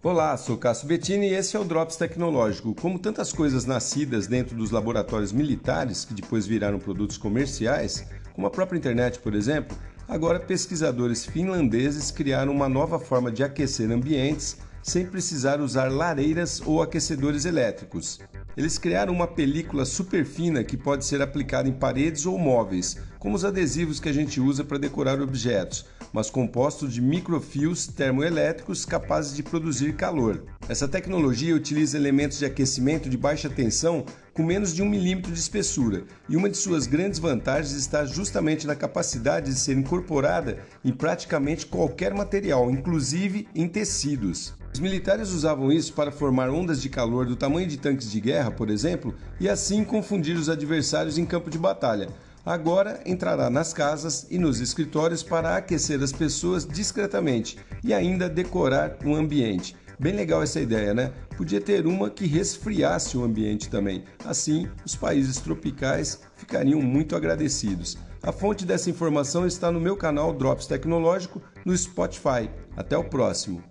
[0.00, 2.72] Olá, sou Cássio Bettini e esse é o Drops Tecnológico.
[2.72, 8.50] Como tantas coisas nascidas dentro dos laboratórios militares, que depois viraram produtos comerciais, como a
[8.50, 9.76] própria internet, por exemplo,
[10.06, 16.80] agora pesquisadores finlandeses criaram uma nova forma de aquecer ambientes sem precisar usar lareiras ou
[16.80, 18.20] aquecedores elétricos.
[18.56, 23.34] Eles criaram uma película super fina que pode ser aplicada em paredes ou móveis, como
[23.34, 29.34] os adesivos que a gente usa para decorar objetos, mas composto de microfios termoelétricos capazes
[29.34, 30.44] de produzir calor.
[30.68, 34.04] Essa tecnologia utiliza elementos de aquecimento de baixa tensão
[34.34, 38.68] com menos de um milímetro de espessura, e uma de suas grandes vantagens está justamente
[38.68, 44.54] na capacidade de ser incorporada em praticamente qualquer material, inclusive em tecidos.
[44.72, 48.52] Os militares usavam isso para formar ondas de calor do tamanho de tanques de guerra,
[48.52, 52.08] por exemplo, e assim confundir os adversários em campo de batalha.
[52.48, 58.96] Agora entrará nas casas e nos escritórios para aquecer as pessoas discretamente e ainda decorar
[59.04, 59.76] o ambiente.
[60.00, 61.12] Bem legal essa ideia, né?
[61.36, 64.02] Podia ter uma que resfriasse o ambiente também.
[64.24, 67.98] Assim, os países tropicais ficariam muito agradecidos.
[68.22, 72.48] A fonte dessa informação está no meu canal Drops Tecnológico no Spotify.
[72.74, 73.62] Até o próximo.